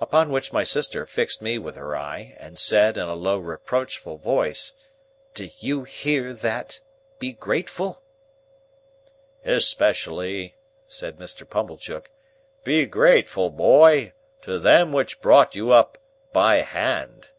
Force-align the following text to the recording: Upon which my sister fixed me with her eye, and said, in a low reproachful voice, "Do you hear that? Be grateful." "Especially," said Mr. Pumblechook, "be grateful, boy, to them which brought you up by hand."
Upon 0.00 0.30
which 0.30 0.52
my 0.52 0.62
sister 0.62 1.04
fixed 1.04 1.42
me 1.42 1.58
with 1.58 1.74
her 1.74 1.96
eye, 1.96 2.36
and 2.38 2.56
said, 2.56 2.96
in 2.96 3.08
a 3.08 3.14
low 3.14 3.38
reproachful 3.38 4.18
voice, 4.18 4.72
"Do 5.34 5.48
you 5.58 5.82
hear 5.82 6.32
that? 6.32 6.78
Be 7.18 7.32
grateful." 7.32 8.00
"Especially," 9.44 10.54
said 10.86 11.18
Mr. 11.18 11.44
Pumblechook, 11.44 12.08
"be 12.62 12.86
grateful, 12.86 13.50
boy, 13.50 14.12
to 14.42 14.60
them 14.60 14.92
which 14.92 15.20
brought 15.20 15.56
you 15.56 15.72
up 15.72 15.98
by 16.32 16.58
hand." 16.58 17.30